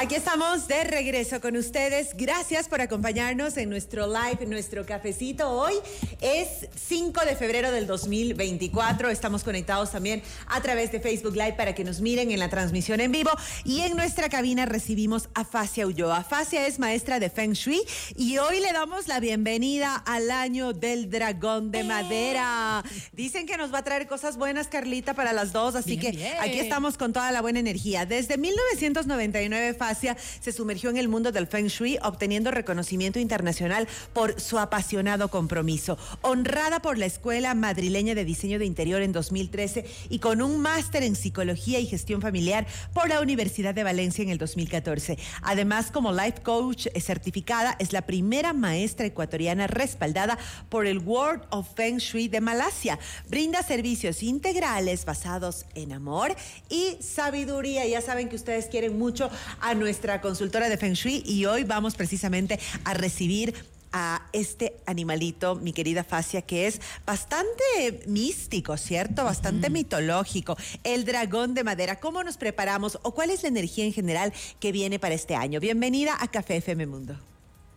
[0.00, 2.10] Aquí estamos de regreso con ustedes.
[2.14, 5.50] Gracias por acompañarnos en nuestro live, nuestro cafecito.
[5.50, 5.74] Hoy
[6.20, 9.10] es 5 de febrero del 2024.
[9.10, 13.00] Estamos conectados también a través de Facebook Live para que nos miren en la transmisión
[13.00, 13.32] en vivo.
[13.64, 16.22] Y en nuestra cabina recibimos a Facia Ulloa.
[16.22, 17.80] Facia es maestra de Feng Shui
[18.14, 22.84] y hoy le damos la bienvenida al año del dragón de madera.
[23.14, 25.74] Dicen que nos va a traer cosas buenas, Carlita, para las dos.
[25.74, 26.34] Así Bien, que bien.
[26.38, 28.06] aquí estamos con toda la buena energía.
[28.06, 34.40] Desde 1999, Facia se sumergió en el mundo del Feng Shui, obteniendo reconocimiento internacional por
[34.40, 35.98] su apasionado compromiso.
[36.22, 41.02] Honrada por la Escuela Madrileña de Diseño de Interior en 2013 y con un máster
[41.02, 45.18] en Psicología y Gestión Familiar por la Universidad de Valencia en el 2014.
[45.42, 51.68] Además, como Life Coach certificada, es la primera maestra ecuatoriana respaldada por el World of
[51.74, 52.98] Feng Shui de Malasia.
[53.28, 56.34] Brinda servicios integrales basados en amor
[56.68, 57.86] y sabiduría.
[57.86, 59.30] Ya saben que ustedes quieren mucho
[59.60, 63.54] a nuestra consultora de Feng Shui y hoy vamos precisamente a recibir
[63.92, 69.24] a este animalito, mi querida Facia, que es bastante místico, ¿cierto?
[69.24, 70.56] Bastante mitológico.
[70.84, 71.96] El dragón de madera.
[71.96, 75.60] ¿Cómo nos preparamos o cuál es la energía en general que viene para este año?
[75.60, 77.16] Bienvenida a Café FM Mundo.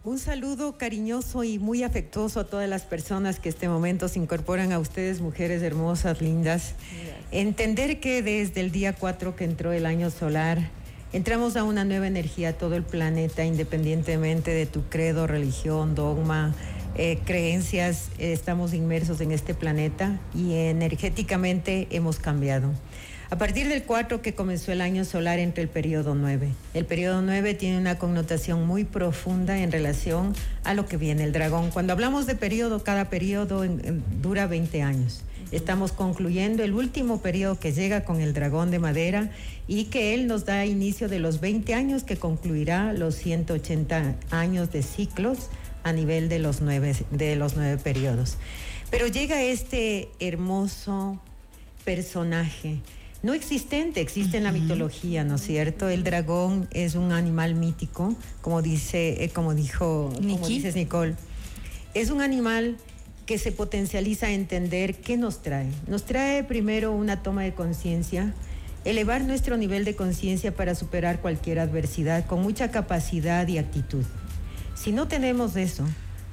[0.03, 4.71] Un saludo cariñoso y muy afectuoso a todas las personas que este momento se incorporan
[4.71, 6.73] a ustedes, mujeres hermosas, lindas.
[7.31, 10.71] Entender que desde el día 4 que entró el año solar,
[11.13, 16.53] entramos a una nueva energía, todo el planeta, independientemente de tu credo, religión, dogma,
[16.95, 22.71] eh, creencias, eh, estamos inmersos en este planeta y energéticamente hemos cambiado.
[23.29, 26.49] A partir del 4 que comenzó el año solar entre el periodo 9.
[26.73, 31.31] El periodo 9 tiene una connotación muy profunda en relación a lo que viene el
[31.31, 31.71] dragón.
[31.71, 33.63] Cuando hablamos de periodo, cada periodo
[34.21, 35.23] dura 20 años.
[35.51, 39.31] Estamos concluyendo el último periodo que llega con el dragón de madera
[39.67, 44.71] y que él nos da inicio de los 20 años que concluirá los 180 años
[44.71, 45.49] de ciclos
[45.83, 48.37] a nivel de los nueve, de los nueve periodos.
[48.89, 51.19] Pero llega este hermoso
[51.83, 52.79] personaje,
[53.23, 55.89] no existente, existe en la mitología, ¿no es cierto?
[55.89, 61.15] El dragón es un animal mítico, como dice, eh, como dijo, como dices Nicole.
[61.93, 62.77] Es un animal
[63.25, 65.67] que se potencializa a entender qué nos trae.
[65.87, 68.33] Nos trae primero una toma de conciencia,
[68.85, 74.03] elevar nuestro nivel de conciencia para superar cualquier adversidad con mucha capacidad y actitud.
[74.75, 75.85] Si no tenemos eso,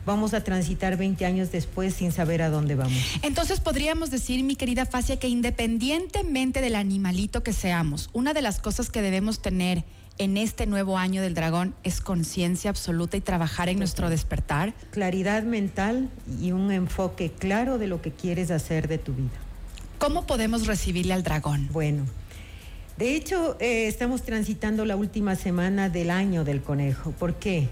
[0.06, 2.98] vamos a transitar 20 años después sin saber a dónde vamos.
[3.22, 8.58] Entonces podríamos decir, mi querida Facia, que independientemente del animalito que seamos, una de las
[8.58, 9.84] cosas que debemos tener
[10.18, 14.74] en este nuevo año del dragón es conciencia absoluta y trabajar en nuestro despertar.
[14.90, 19.30] Claridad mental y un enfoque claro de lo que quieres hacer de tu vida.
[19.98, 21.68] ¿Cómo podemos recibirle al dragón?
[21.72, 22.04] Bueno,
[22.98, 27.12] de hecho, eh, estamos transitando la última semana del año del conejo.
[27.12, 27.68] ¿Por qué?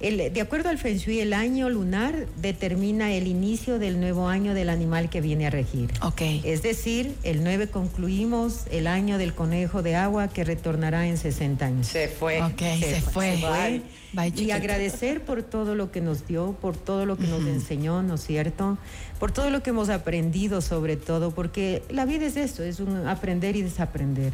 [0.00, 4.54] El- de acuerdo al Feng Shui, el año lunar determina el inicio del nuevo año
[4.54, 5.90] del animal que viene a regir.
[6.00, 6.22] Ok.
[6.42, 11.66] Es decir, el 9 concluimos el año del conejo de agua que retornará en 60
[11.66, 11.86] años.
[11.86, 12.42] Se fue.
[12.42, 13.36] Ok, se fue.
[13.36, 13.82] Bye.
[14.12, 18.02] Bye, y agradecer por todo lo que nos dio, por todo lo que nos enseñó,
[18.02, 18.78] ¿no es cierto?
[19.18, 23.06] Por todo lo que hemos aprendido sobre todo, porque la vida es eso, es un
[23.06, 24.32] aprender y desaprender.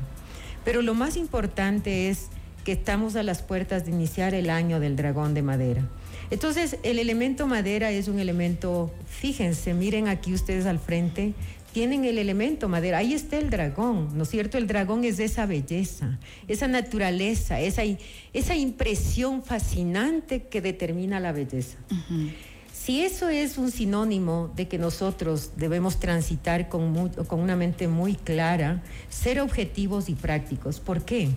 [0.65, 2.28] Pero lo más importante es
[2.66, 5.88] que estamos a las puertas de iniciar el año del dragón de madera.
[6.32, 11.32] Entonces, el elemento madera es un elemento, fíjense, miren aquí ustedes al frente,
[11.72, 14.59] tienen el elemento madera, ahí está el dragón, ¿no es cierto?
[14.59, 16.19] El dragón es esa belleza,
[16.49, 17.82] esa naturaleza, esa,
[18.32, 21.78] esa impresión fascinante que determina la belleza.
[22.72, 28.16] Si eso es un sinónimo de que nosotros debemos transitar con, con una mente muy
[28.16, 30.81] clara, ser objetivos y prácticos.
[30.81, 31.28] ¿Por qué?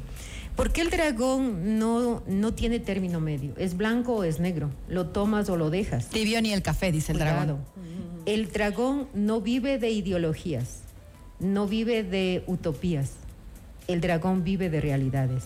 [0.60, 3.54] Porque el dragón no, no tiene término medio.
[3.56, 4.70] Es blanco o es negro.
[4.90, 6.10] Lo tomas o lo dejas.
[6.10, 7.46] Tibio ni el café, dice el Cuidado.
[7.46, 7.66] dragón.
[8.26, 10.82] El dragón no vive de ideologías,
[11.40, 13.14] no vive de utopías.
[13.88, 15.46] El dragón vive de realidades.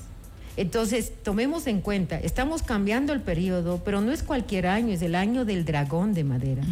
[0.56, 5.16] Entonces, tomemos en cuenta, estamos cambiando el periodo, pero no es cualquier año, es el
[5.16, 6.64] año del dragón de madera.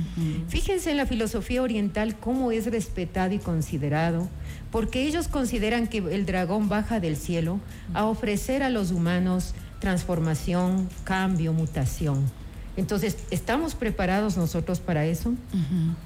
[0.47, 4.27] Fíjense en la filosofía oriental cómo es respetado y considerado,
[4.71, 7.59] porque ellos consideran que el dragón baja del cielo
[7.93, 12.31] a ofrecer a los humanos transformación, cambio, mutación.
[12.77, 15.33] Entonces, ¿estamos preparados nosotros para eso?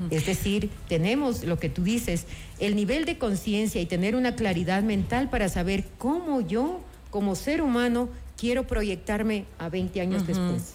[0.10, 2.26] Es decir, tenemos lo que tú dices,
[2.60, 6.82] el nivel de conciencia y tener una claridad mental para saber cómo yo,
[7.16, 10.74] como ser humano, quiero proyectarme a 20 años después.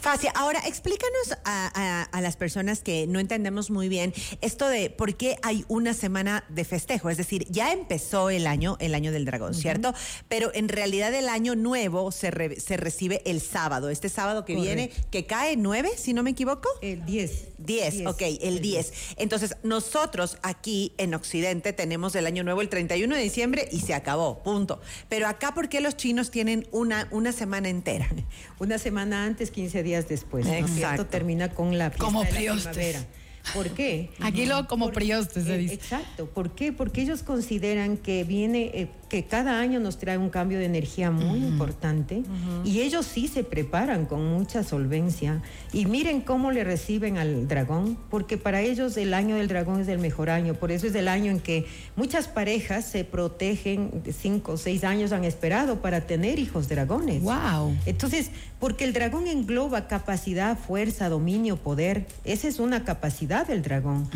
[0.00, 5.36] Facia, ahora explícanos a, las personas que no entendemos muy bien esto de por qué
[5.42, 7.08] hay una semana de festejo.
[7.08, 9.94] Es decir, ya empezó el año, el año del dragón, ¿cierto?
[10.26, 14.90] Pero en realidad el año nuevo se, se recibe el sábado, este sábado que viene,
[15.12, 16.68] que cae 9, si no me equivoco.
[16.82, 17.55] El 10.
[17.58, 18.92] 10, ok, el 10.
[19.16, 23.94] Entonces, nosotros aquí en Occidente tenemos el año nuevo el 31 de diciembre y se
[23.94, 24.80] acabó, punto.
[25.08, 28.08] Pero acá, ¿por qué los chinos tienen una, una semana entera?
[28.58, 30.46] Una semana antes, 15 días después.
[30.46, 31.06] Exacto.
[31.06, 33.06] Termina con la fiesta Como de la primavera.
[33.54, 34.10] ¿Por qué?
[34.20, 35.74] Aquí lo como priostes se eh, dice.
[35.74, 36.26] Exacto.
[36.26, 36.72] ¿Por qué?
[36.72, 41.10] Porque ellos consideran que viene, eh, que cada año nos trae un cambio de energía
[41.10, 42.22] muy importante
[42.64, 45.42] y ellos sí se preparan con mucha solvencia.
[45.72, 49.88] Y miren cómo le reciben al dragón, porque para ellos el año del dragón es
[49.88, 50.54] el mejor año.
[50.54, 55.12] Por eso es el año en que muchas parejas se protegen, cinco o seis años
[55.12, 57.22] han esperado para tener hijos dragones.
[57.22, 57.76] ¡Wow!
[57.86, 62.06] Entonces, porque el dragón engloba capacidad, fuerza, dominio, poder.
[62.24, 64.08] Esa es una capacidad del dragón.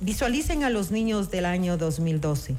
[0.00, 2.54] Visualicen a los niños del año 2012.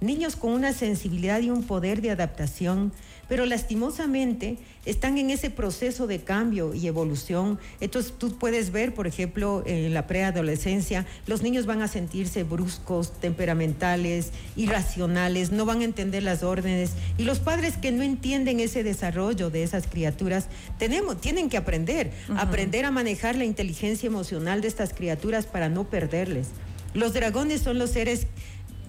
[0.00, 2.92] Niños con una sensibilidad y un poder de adaptación
[3.28, 4.56] pero lastimosamente
[4.86, 7.58] están en ese proceso de cambio y evolución.
[7.80, 13.12] Entonces tú puedes ver, por ejemplo, en la preadolescencia, los niños van a sentirse bruscos,
[13.20, 18.82] temperamentales, irracionales, no van a entender las órdenes y los padres que no entienden ese
[18.82, 20.48] desarrollo de esas criaturas,
[20.78, 25.84] tenemos, tienen que aprender, aprender a manejar la inteligencia emocional de estas criaturas para no
[25.84, 26.48] perderles.
[26.94, 28.26] Los dragones son los seres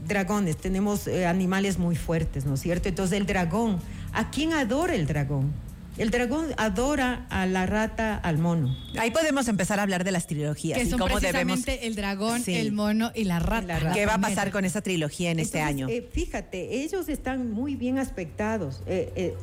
[0.07, 2.89] dragones, tenemos eh, animales muy fuertes, ¿no es cierto?
[2.89, 3.79] Entonces el dragón
[4.13, 5.51] ¿A quién adora el dragón?
[5.99, 8.73] El dragón adora a la rata, al mono.
[8.97, 10.79] Ahí podemos empezar a hablar de las trilogías.
[10.79, 13.91] Que son precisamente el dragón, el mono y la rata.
[13.93, 15.89] ¿Qué va a pasar con esa trilogía en este año?
[15.89, 18.81] Eh, fíjate, ellos están muy bien aspectados.
[18.87, 19.35] Eh, eh,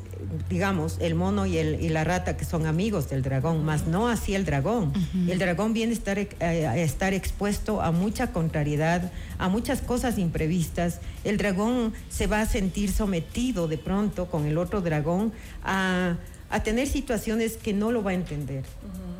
[0.49, 4.07] digamos, el mono y, el, y la rata que son amigos del dragón, más no
[4.07, 4.93] así el dragón.
[5.27, 11.01] El dragón viene a estar, a estar expuesto a mucha contrariedad, a muchas cosas imprevistas.
[11.23, 15.33] El dragón se va a sentir sometido de pronto con el otro dragón
[15.63, 16.17] a
[16.49, 18.63] a tener situaciones que no lo va a entender.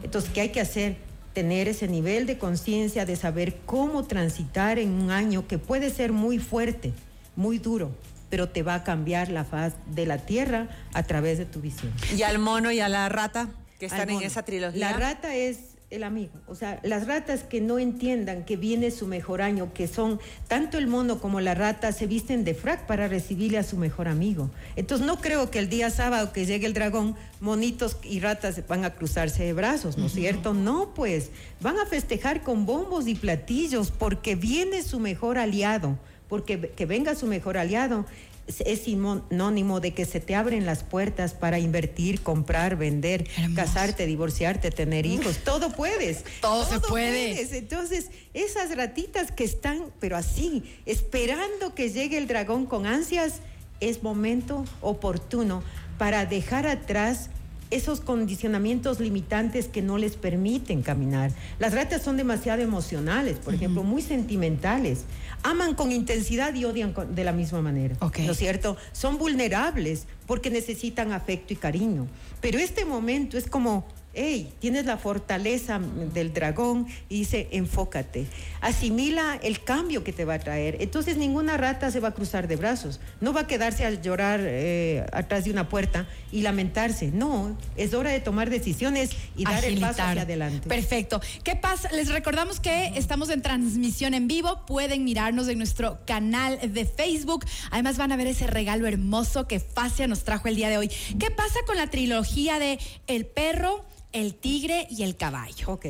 [0.03, 0.97] Entonces, ¿qué hay que hacer?
[1.33, 6.11] Tener ese nivel de conciencia de saber cómo transitar en un año que puede ser
[6.11, 6.93] muy fuerte,
[7.35, 7.91] muy duro,
[8.29, 11.93] pero te va a cambiar la faz de la tierra a través de tu visión.
[12.15, 14.79] ¿Y al mono y a la rata que están en esa trilogía?
[14.79, 16.33] La rata es el amigo.
[16.47, 20.19] O sea, las ratas que no entiendan que viene su mejor año, que son
[20.49, 24.09] tanto el mono como la rata, se visten de frac para recibirle a su mejor
[24.09, 24.49] amigo.
[24.75, 28.83] Entonces no creo que el día sábado que llegue el dragón, monitos y ratas van
[28.83, 30.53] a cruzarse de brazos, ¿no es cierto?
[30.53, 31.29] No, pues
[31.61, 35.97] van a festejar con bombos y platillos porque viene su mejor aliado
[36.27, 38.05] porque que venga su mejor aliado
[38.47, 44.71] es sinónimo de que se te abren las puertas para invertir, comprar, vender, casarte, divorciarte,
[44.71, 45.39] tener hijos.
[45.43, 46.23] Todo puedes.
[46.41, 47.57] Todo, se puede.
[47.57, 53.41] Entonces, esas ratitas que están, pero así, esperando que llegue el dragón con ansias,
[53.79, 55.63] es momento oportuno
[55.97, 57.29] para dejar atrás
[57.71, 61.31] esos condicionamientos limitantes que no les permiten caminar.
[61.59, 65.05] Las ratas son demasiado emocionales, por ejemplo, muy sentimentales.
[65.43, 67.95] Aman con intensidad y odian de la misma manera.
[68.01, 68.77] ¿No es cierto?
[68.91, 72.07] Son vulnerables porque necesitan afecto y cariño.
[72.41, 73.85] Pero este momento es como
[74.17, 78.25] hey, tienes la fortaleza del dragón y dice, enfócate,
[78.61, 80.77] asimila el cambio que te va a traer.
[80.79, 84.41] Entonces ninguna rata se va a cruzar de brazos, no va a quedarse a llorar
[84.43, 87.11] eh, atrás de una puerta y lamentarse.
[87.11, 90.67] No, es hora de tomar decisiones y dar el paso hacia adelante.
[90.67, 91.21] Perfecto.
[91.43, 91.89] ¿Qué pasa?
[91.91, 97.45] Les recordamos que estamos en transmisión en vivo, pueden mirarnos en nuestro canal de Facebook.
[97.69, 100.89] Además van a ver ese regalo hermoso que Facia nos trajo el día de hoy.
[101.19, 103.85] ¿Qué pasa con la trilogía de El perro?
[104.17, 105.71] El tigre y el caballo.
[105.71, 105.85] Ok.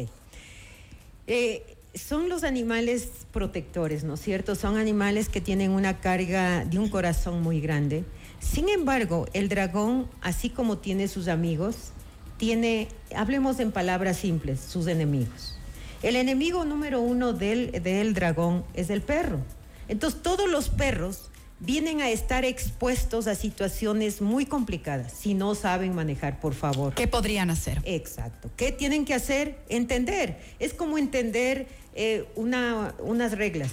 [1.28, 4.56] Eh, son los animales protectores, ¿no es cierto?
[4.56, 8.04] Son animales que tienen una carga de un corazón muy grande.
[8.40, 11.92] Sin embargo, el dragón, así como tiene sus amigos,
[12.38, 15.58] tiene, hablemos en palabras simples, sus enemigos.
[16.04, 19.40] El enemigo número uno del, del dragón es el perro.
[19.88, 21.30] Entonces, todos los perros
[21.60, 26.94] vienen a estar expuestos a situaciones muy complicadas si no saben manejar, por favor.
[26.94, 27.82] ¿Qué podrían hacer?
[27.86, 28.50] Exacto.
[28.56, 29.60] ¿Qué tienen que hacer?
[29.70, 30.40] Entender.
[30.60, 33.72] Es como entender eh, una, unas reglas.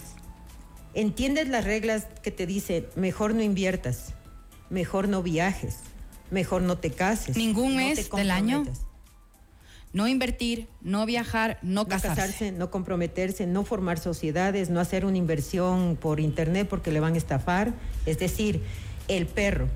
[0.94, 4.14] Entiendes las reglas que te dicen, mejor no inviertas,
[4.70, 5.78] mejor no viajes,
[6.30, 7.36] mejor no te cases.
[7.36, 8.64] ¿Ningún mes del año?
[9.94, 12.08] No invertir, no viajar, no casarse.
[12.08, 16.98] No casarse, no comprometerse, no formar sociedades, no hacer una inversión por internet porque le
[16.98, 17.72] van a estafar.
[18.04, 18.60] Es decir,
[19.06, 19.68] el perro.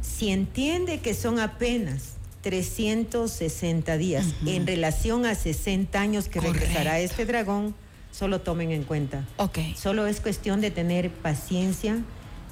[0.00, 7.26] Si entiende que son apenas 360 días en relación a 60 años que regresará este
[7.26, 7.74] dragón,
[8.10, 9.26] solo tomen en cuenta.
[9.36, 9.58] Ok.
[9.76, 11.98] Solo es cuestión de tener paciencia,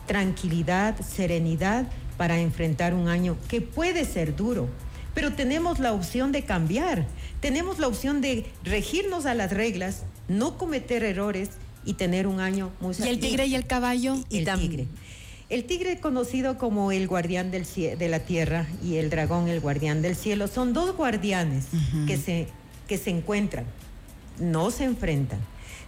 [0.07, 1.87] tranquilidad, serenidad
[2.19, 4.69] para enfrentar un año que puede ser duro,
[5.15, 7.07] pero tenemos la opción de cambiar,
[7.41, 11.51] tenemos la opción de regirnos a las reglas, no cometer errores
[11.85, 14.17] y tener un año muy ¿Y el tigre y el caballo?
[14.31, 14.87] el tigre.
[15.51, 20.01] El tigre conocido como el guardián del de la tierra y el dragón el guardián
[20.01, 21.67] del cielo son dos guardianes
[22.07, 22.49] que, se,
[22.89, 23.67] que se encuentran,
[24.41, 25.39] no se enfrentan,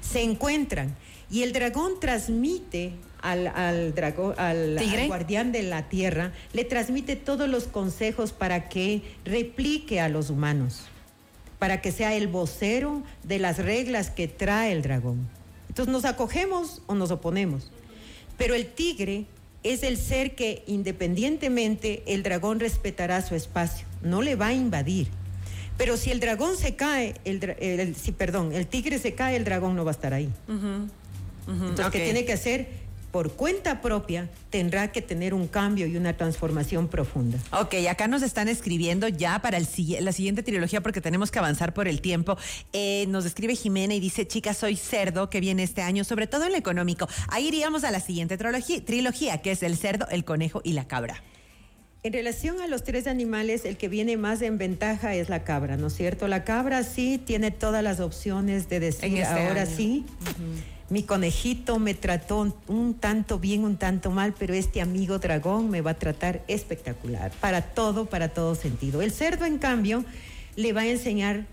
[0.03, 0.95] se encuentran
[1.31, 2.93] y el dragón transmite
[3.27, 8.69] al, al, dragón, al, al guardián de la tierra, le transmite todos los consejos para
[8.69, 10.85] que replique a los humanos,
[11.59, 15.29] para que sea el vocero de las reglas que trae el dragón.
[15.69, 17.71] Entonces nos acogemos o nos oponemos.
[18.39, 19.25] Pero el tigre
[19.63, 25.09] es el ser que independientemente el dragón respetará su espacio, no le va a invadir.
[25.77, 29.75] Pero si el dragón se cae, el, si, perdón, el tigre se cae, el dragón
[29.75, 30.31] no va a estar ahí.
[31.47, 32.86] Entonces, ¿qué tiene que hacer?
[33.17, 37.39] Por cuenta propia tendrá que tener un cambio y una transformación profunda.
[37.51, 39.67] Ok, acá nos están escribiendo ya para el,
[40.01, 42.37] la siguiente trilogía porque tenemos que avanzar por el tiempo.
[42.75, 46.45] Eh, nos escribe Jimena y dice, chica, soy cerdo que viene este año, sobre todo
[46.45, 47.09] en lo económico.
[47.29, 50.87] Ahí iríamos a la siguiente trilogía, trilogía que es el cerdo, el conejo y la
[50.87, 51.23] cabra.
[52.03, 55.79] En relación a los tres animales, el que viene más en ventaja es la cabra,
[55.79, 56.29] ¿no es cierto?
[56.29, 60.05] La cabra sí tiene todas las opciones de decir este ahora sí
[60.89, 65.81] mi conejito me trató un tanto bien, un tanto mal, pero este amigo dragón me
[65.81, 69.03] va a tratar espectacular, para todo, para todo sentido.
[69.03, 70.05] El cerdo, en cambio,
[70.55, 71.47] le va a enseñar,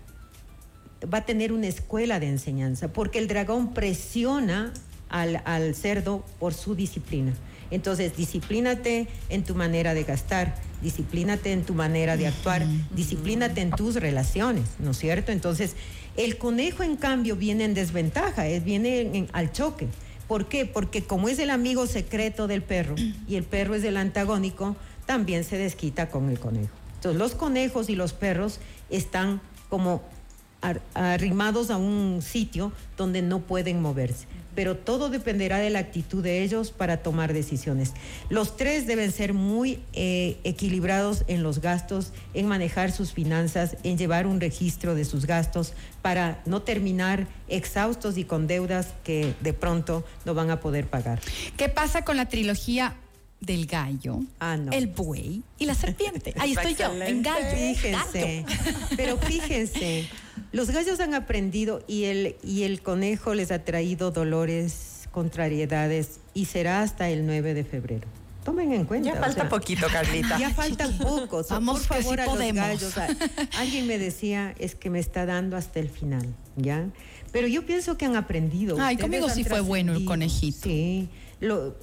[1.12, 4.72] va a tener una escuela de enseñanza, porque el dragón presiona
[5.08, 7.32] al, al cerdo por su disciplina.
[7.70, 12.64] Entonces, disciplínate en tu manera de gastar, disciplínate en tu manera de actuar,
[12.94, 15.32] disciplínate en tus relaciones, ¿no es cierto?
[15.32, 15.74] Entonces,
[16.16, 19.88] el conejo, en cambio, viene en desventaja, es, viene al choque.
[20.28, 20.64] ¿Por qué?
[20.64, 22.94] Porque como es el amigo secreto del perro
[23.28, 26.72] y el perro es el antagónico, también se desquita con el conejo.
[26.94, 30.02] Entonces, los conejos y los perros están como
[30.94, 36.42] arrimados a un sitio donde no pueden moverse pero todo dependerá de la actitud de
[36.42, 37.92] ellos para tomar decisiones.
[38.30, 43.98] Los tres deben ser muy eh, equilibrados en los gastos, en manejar sus finanzas, en
[43.98, 49.52] llevar un registro de sus gastos para no terminar exhaustos y con deudas que de
[49.52, 51.20] pronto no van a poder pagar.
[51.56, 52.96] ¿Qué pasa con la trilogía
[53.44, 56.34] del gallo, ah, el buey y la serpiente.
[56.38, 57.46] Ahí estoy yo, en gallo.
[57.54, 58.44] Fíjense,
[58.96, 60.08] pero fíjense,
[60.54, 66.44] los gallos han aprendido y el, y el conejo les ha traído dolores, contrariedades y
[66.44, 68.06] será hasta el 9 de febrero.
[68.44, 69.12] Tomen en cuenta.
[69.12, 70.38] Ya falta poquito, Carlita.
[70.38, 71.44] Ya falta poco.
[71.50, 72.94] Vamos, por favor, a los gallos.
[73.58, 76.86] alguien me decía, es que me está dando hasta el final, ¿ya?
[77.32, 78.76] Pero yo pienso que han aprendido.
[78.78, 80.68] Ay, conmigo sí fue bueno el conejito.
[80.68, 81.08] Sí.
[81.44, 81.74] Lo,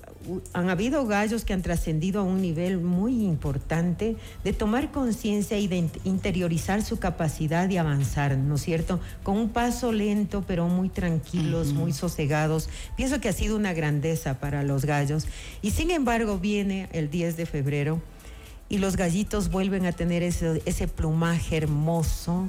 [0.53, 5.67] han habido gallos que han trascendido a un nivel muy importante de tomar conciencia y
[5.67, 8.99] de interiorizar su capacidad de avanzar, ¿no es cierto?
[9.23, 12.69] Con un paso lento, pero muy tranquilos, muy sosegados.
[12.95, 15.25] Pienso que ha sido una grandeza para los gallos.
[15.61, 18.01] Y sin embargo, viene el 10 de febrero
[18.71, 22.47] y los gallitos vuelven a tener ese, ese plumaje hermoso,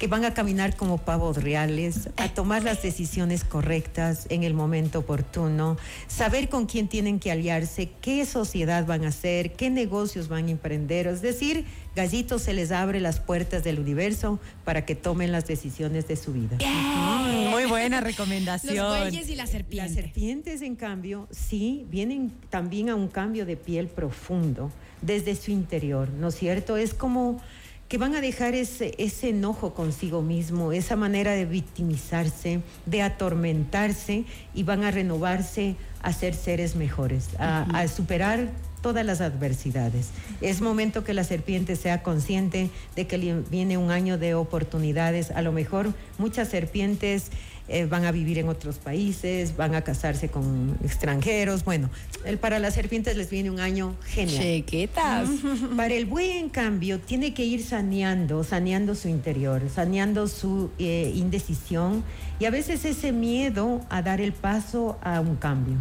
[0.00, 4.98] que van a caminar como pavos reales, a tomar las decisiones correctas en el momento
[4.98, 5.76] oportuno,
[6.08, 10.50] saber con quién tienen que aliarse, qué sociedad van a hacer, qué negocios van a
[10.50, 15.46] emprender, es decir, gallitos se les abre las puertas del universo para que tomen las
[15.46, 16.58] decisiones de su vida.
[17.50, 18.74] Muy buena recomendación.
[18.74, 19.94] Los bueyes y las serpientes.
[19.94, 24.72] Las serpientes, en cambio, sí, vienen también a un cambio de piel profundo
[25.02, 26.76] desde su interior, ¿no es cierto?
[26.76, 27.40] Es como
[27.88, 34.24] que van a dejar ese, ese enojo consigo mismo, esa manera de victimizarse, de atormentarse
[34.54, 38.48] y van a renovarse a ser seres mejores, a, superar
[38.86, 40.10] todas las adversidades.
[40.40, 45.32] Es momento que la serpiente sea consciente de que viene un año de oportunidades.
[45.32, 47.32] A lo mejor muchas serpientes
[47.66, 51.64] eh, van a vivir en otros países, van a casarse con extranjeros.
[51.64, 51.90] Bueno,
[52.24, 54.40] el, para las serpientes les viene un año genial.
[54.40, 55.30] Chequetas.
[55.76, 61.10] Para el buey, en cambio, tiene que ir saneando, saneando su interior, saneando su eh,
[61.12, 62.04] indecisión
[62.38, 65.74] y a veces ese miedo a dar el paso a un cambio.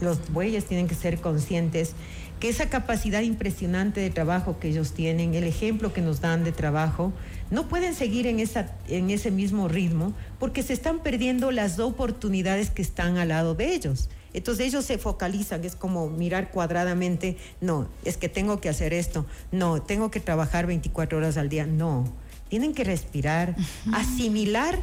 [0.00, 1.94] Los bueyes tienen que ser conscientes
[2.40, 6.52] que esa capacidad impresionante de trabajo que ellos tienen, el ejemplo que nos dan de
[6.52, 7.12] trabajo,
[7.50, 12.70] no pueden seguir en, esa, en ese mismo ritmo porque se están perdiendo las oportunidades
[12.70, 14.08] que están al lado de ellos.
[14.34, 19.24] Entonces ellos se focalizan, es como mirar cuadradamente, no, es que tengo que hacer esto,
[19.50, 22.12] no, tengo que trabajar 24 horas al día, no,
[22.50, 23.56] tienen que respirar,
[23.92, 24.78] asimilar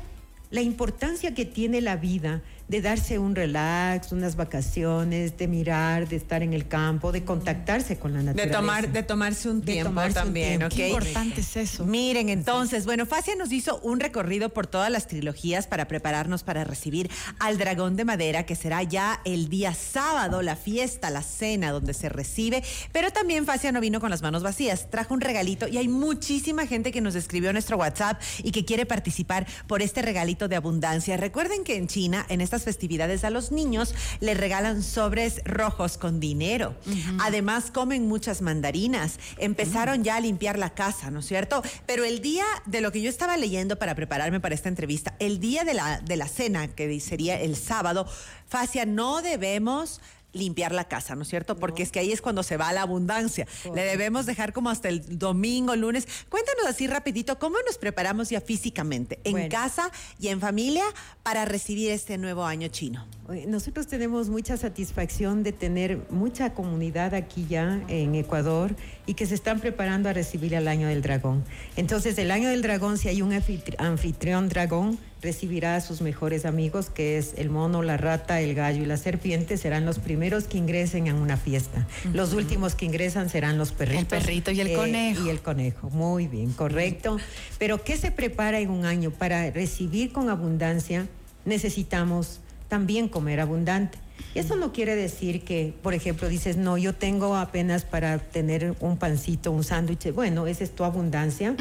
[0.49, 6.15] la importancia que tiene la vida de darse un relax, unas vacaciones, de mirar, de
[6.15, 8.47] estar en el campo, de contactarse con la naturaleza.
[8.47, 10.73] De, tomar, de tomarse un tiempo también, ¿ok?
[10.73, 11.85] Qué importante es eso.
[11.85, 16.63] Miren, entonces, bueno, Facia nos hizo un recorrido por todas las trilogías para prepararnos para
[16.63, 21.71] recibir al dragón de madera, que será ya el día sábado, la fiesta, la cena
[21.71, 25.67] donde se recibe, pero también Facia no vino con las manos vacías, trajo un regalito
[25.67, 29.81] y hay muchísima gente que nos escribió a nuestro WhatsApp y que quiere participar por
[29.81, 31.17] este regalito de abundancia.
[31.17, 36.19] Recuerden que en China, en estas festividades a los niños les regalan sobres rojos con
[36.19, 36.75] dinero.
[37.19, 39.17] Además comen muchas mandarinas.
[39.39, 41.63] Empezaron ya a limpiar la casa, ¿no es cierto?
[41.87, 45.39] Pero el día de lo que yo estaba leyendo para prepararme para esta entrevista, el
[45.39, 48.05] día de la, de la cena, que sería el sábado,
[48.47, 49.99] Facia, no debemos
[50.33, 51.57] limpiar la casa, ¿no es cierto?
[51.57, 53.47] Porque es que ahí es cuando se va la abundancia.
[53.73, 56.07] Le debemos dejar como hasta el domingo, lunes.
[56.29, 60.83] Cuéntanos así rapidito, ¿cómo nos preparamos ya físicamente, en casa y en familia,
[61.21, 63.05] para recibir este nuevo año chino?
[63.47, 68.75] Nosotros tenemos mucha satisfacción de tener mucha comunidad aquí ya en Ecuador
[69.05, 71.45] y que se están preparando a recibir el año del dragón.
[71.77, 76.89] Entonces, el año del dragón, si hay un anfitrión dragón, recibirá a sus mejores amigos,
[76.89, 80.57] que es el mono, la rata, el gallo y la serpiente, serán los primeros que
[80.57, 81.87] ingresen a una fiesta.
[82.11, 84.01] Los últimos que ingresan serán los perritos.
[84.01, 85.25] El perrito y el eh, conejo.
[85.25, 87.17] Y el conejo, muy bien, correcto.
[87.57, 89.11] Pero ¿qué se prepara en un año?
[89.11, 91.07] Para recibir con abundancia
[91.45, 93.97] necesitamos también comer abundante.
[94.35, 98.97] Eso no quiere decir que, por ejemplo, dices, no, yo tengo apenas para tener un
[98.97, 100.11] pancito, un sándwich.
[100.11, 101.55] Bueno, esa es tu abundancia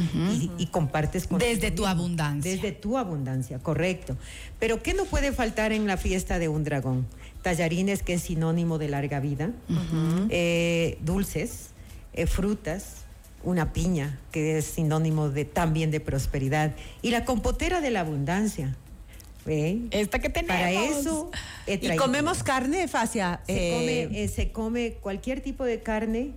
[0.59, 1.39] y, compartes con...
[1.39, 2.51] Desde tu abundancia.
[2.51, 4.17] Desde tu abundancia, correcto.
[4.59, 7.07] Pero ¿qué no puede faltar en la fiesta de un dragón?
[7.43, 9.51] Tallarines, que es sinónimo de larga vida,
[10.31, 11.71] eh, dulces,
[12.15, 13.03] eh, frutas,
[13.45, 18.77] una piña, que es sinónimo de, también de prosperidad, y la compotera de la abundancia
[19.47, 20.57] esta que tenemos.
[20.57, 21.31] Para eso.
[21.67, 23.41] ¿Y comemos carne, Facia?
[23.47, 26.33] Se, come, eh, se come cualquier tipo de carne,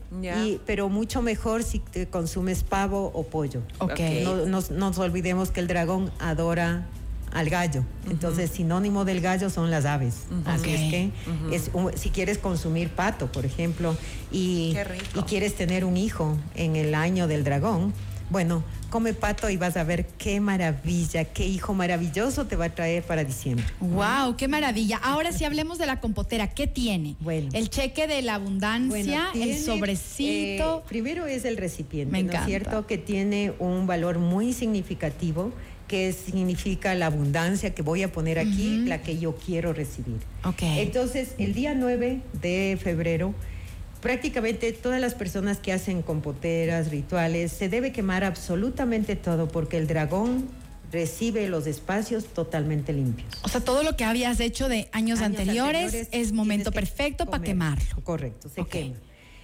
[0.66, 3.62] pero mucho mejor si te consumes pavo o pollo.
[3.80, 4.24] Okay.
[4.24, 6.88] No nos, olvidemos que el dragón adora
[7.32, 7.84] al gallo.
[8.10, 10.24] Entonces, sinónimo del gallo son las aves.
[10.46, 11.12] Así es que
[11.52, 13.96] es si quieres consumir pato, por ejemplo,
[14.32, 14.76] y,
[15.15, 17.94] y quieres tener un hijo en el año del dragón,
[18.30, 22.70] bueno, come pato y vas a ver qué maravilla, qué hijo maravilloso te va a
[22.70, 23.66] traer para diciembre.
[23.80, 24.98] Wow, qué maravilla.
[24.98, 27.16] Ahora sí hablemos de la compotera, ¿qué tiene?
[27.20, 27.50] Bueno.
[27.54, 30.80] El cheque de la abundancia, el sobrecito.
[30.80, 32.88] Eh, primero es el recipiente, ¿no es cierto?
[32.88, 35.52] Que tiene un valor muy significativo
[35.88, 40.18] que significa la abundancia que voy a poner aquí, la que yo quiero recibir.
[40.44, 40.80] Okay.
[40.80, 43.36] Entonces, el día 9 de febrero
[44.06, 49.88] prácticamente todas las personas que hacen compoteras, rituales, se debe quemar absolutamente todo porque el
[49.88, 50.48] dragón
[50.91, 53.28] recibe los espacios totalmente limpios.
[53.41, 58.04] O sea, todo lo que habías hecho de años, anteriores, es momento perfecto para quemarlo.
[58.04, 58.96] Correcto, se quema.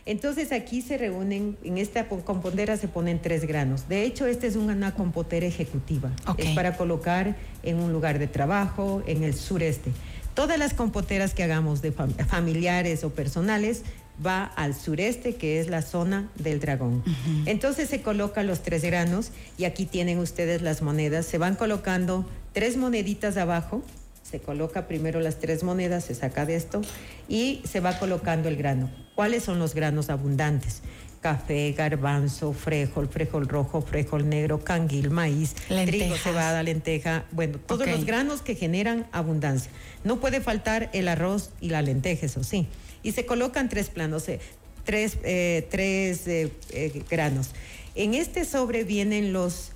[0.06, 3.90] Entonces aquí se reúnen, en esta compotera se ponen tres granos.
[3.90, 6.12] De hecho, esta es una compotera ejecutiva.
[6.38, 9.90] Es para colocar en un lugar de trabajo, en el sureste.
[10.36, 13.82] Todas las compoteras que hagamos de familiares o personales
[14.24, 17.04] va al sureste, que es la zona del dragón.
[17.46, 21.26] Entonces se colocan los tres granos y aquí tienen ustedes las monedas.
[21.26, 23.84] Se van colocando tres moneditas abajo.
[24.24, 26.82] Se coloca primero las tres monedas, se saca de esto
[27.28, 28.90] y se va colocando el grano.
[29.16, 30.82] ¿Cuáles son los granos abundantes?
[31.20, 37.26] Café, garbanzo, frijol, frijol rojo, frijol negro, canguil, maíz, trigo, cebada, lenteja.
[37.32, 39.70] Bueno, todos los granos que generan abundancia.
[40.04, 42.68] No puede faltar el arroz y la lenteja, eso sí
[43.04, 44.40] y se colocan tres planos, eh,
[44.84, 46.52] tres, eh, tres eh,
[47.10, 47.50] granos.
[47.96, 49.72] En este sobre vienen los,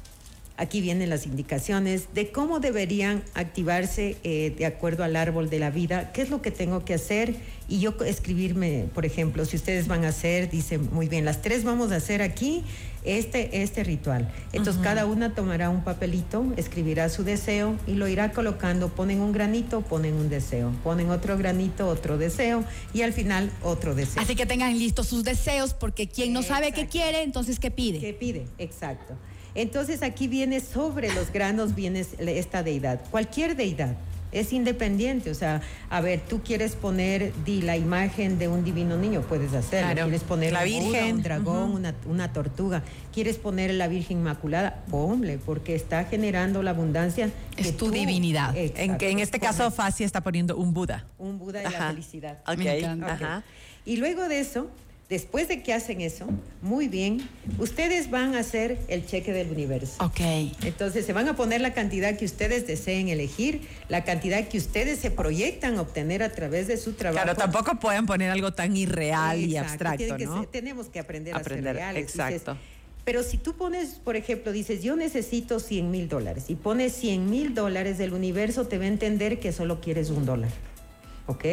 [0.57, 6.13] aquí vienen las indicaciones de cómo deberían activarse de acuerdo al árbol de la vida,
[6.13, 7.35] qué es lo que tengo que hacer
[7.67, 11.65] y yo escribirme, por ejemplo, si ustedes van a hacer, dice muy bien, las tres
[11.65, 12.63] vamos a hacer aquí
[13.05, 14.31] este, este ritual.
[14.53, 19.31] Entonces cada una tomará un papelito, escribirá su deseo y lo irá colocando, ponen un
[19.31, 22.63] granito, ponen un deseo, ponen otro granito, otro deseo
[22.93, 24.21] y al final otro deseo.
[24.21, 27.99] Así que tengan listos sus deseos porque quien no sabe qué quiere, entonces ¿qué pide?
[27.99, 28.45] ¿Qué pide?
[28.57, 29.15] Exacto.
[29.53, 33.95] Entonces aquí viene sobre los granos, viene esta deidad, cualquier deidad
[34.39, 35.29] es independiente.
[35.31, 39.53] O sea, a ver, tú quieres poner di, la imagen de un divino niño, puedes
[39.53, 39.93] hacerlo.
[39.93, 40.03] Claro.
[40.07, 41.15] Quieres poner La Buda, Virgen.
[41.15, 42.83] un dragón, una, una tortuga.
[43.13, 47.29] Quieres poner la Virgen Inmaculada, ponle, porque está generando la abundancia.
[47.57, 48.55] Es que tu tú- divinidad.
[48.55, 49.71] En, Exacto, que en este caso.
[49.71, 51.05] Facia está poniendo un Buda.
[51.17, 52.39] un Buda de la felicidad.
[52.57, 53.13] Me encanta.
[53.13, 53.43] Ajá.
[53.85, 54.67] Y luego de eso,
[55.09, 56.25] después de que hacen eso,
[56.61, 57.27] muy bien,
[57.59, 60.03] ustedes van a hacer el cheque del universo.
[60.03, 60.19] Ok.
[60.63, 64.99] Entonces se van a poner la cantidad que ustedes deseen elegir, la cantidad que ustedes
[64.99, 67.23] se proyectan obtener a través de su trabajo.
[67.23, 70.39] Claro, tampoco pueden poner algo tan irreal y abstracto, que ¿no?
[70.41, 72.03] ser- tenemos que aprender, Aprender, a ser reales.
[72.03, 72.53] exacto.
[72.53, 72.65] Dices,
[73.03, 77.29] pero si tú pones, por ejemplo, dices, yo necesito 100 mil dólares y pones 100
[77.29, 80.49] mil dólares, el universo te va a entender que solo quieres un dólar.
[81.27, 81.45] ¿Ok?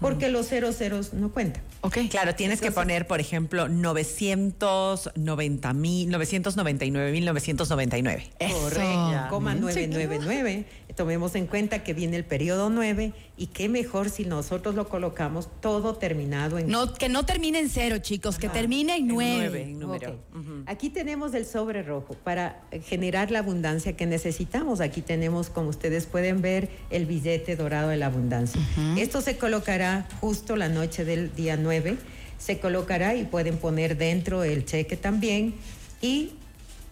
[0.00, 1.62] Porque los ceros ceros no cuentan.
[1.80, 1.98] Ok.
[2.10, 8.28] Claro, tienes que Entonces- poner, por ejemplo, 990 mil, 999 mil 999.
[8.38, 8.60] Eso.
[8.60, 9.60] Correcto, coma Mm.
[9.60, 10.64] 999.
[10.96, 15.48] Tomemos en cuenta que viene el periodo 9 y qué mejor si nosotros lo colocamos
[15.60, 19.36] todo terminado en No, que no termine en cero, chicos, que termine en En nueve.
[19.38, 20.10] nueve, en número.
[20.12, 20.40] Ok.
[20.66, 24.80] Aquí tenemos el sobre rojo para eh, generar la abundancia que necesitamos.
[24.80, 28.60] Aquí tenemos, como ustedes pueden ver, el billete dorado de la abundancia.
[28.96, 31.98] Esto se colocará justo la noche del día 9.
[32.38, 35.54] Se colocará y pueden poner dentro el cheque también.
[36.00, 36.32] Y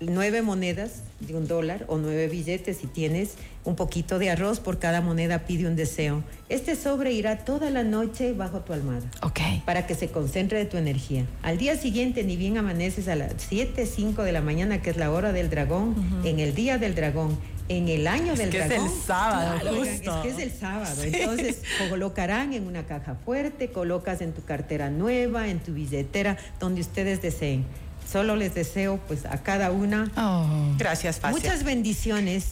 [0.01, 4.79] nueve monedas de un dólar o nueve billetes si tienes un poquito de arroz por
[4.79, 6.23] cada moneda pide un deseo.
[6.49, 9.41] Este sobre irá toda la noche bajo tu almohada Ok.
[9.65, 11.25] para que se concentre de tu energía.
[11.43, 14.97] Al día siguiente, ni bien amaneces a las 7, 5 de la mañana, que es
[14.97, 17.39] la hora del dragón, en el día del dragón,
[17.71, 18.87] en el año del que es dragón.
[18.89, 20.17] el sábado, justo.
[20.17, 21.03] es que es el sábado.
[21.03, 26.83] Entonces, colocarán en una caja fuerte, colocas en tu cartera nueva, en tu billetera, donde
[26.83, 27.65] ustedes deseen.
[28.11, 30.75] Solo les deseo, pues, a cada una Oh.
[30.79, 31.37] Gracias, Facia.
[31.39, 32.47] muchas bendiciones